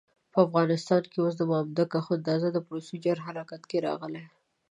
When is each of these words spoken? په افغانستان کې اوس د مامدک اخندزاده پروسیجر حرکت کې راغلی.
په 0.33 0.39
افغانستان 0.47 1.03
کې 1.11 1.17
اوس 1.21 1.33
د 1.37 1.43
مامدک 1.51 1.89
اخندزاده 2.01 2.61
پروسیجر 2.67 3.17
حرکت 3.25 3.61
کې 3.69 3.77
راغلی. 3.87 4.23